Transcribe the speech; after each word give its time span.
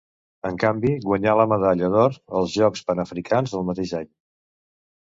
En 0.49 0.55
canvi, 0.63 0.93
guanyà 1.03 1.35
la 1.41 1.45
medalla 1.51 1.91
d'or 1.97 2.17
als 2.41 2.57
Jocs 2.57 2.85
Panafricans 2.89 3.57
del 3.59 3.71
mateix 3.71 3.97
any. 4.03 4.15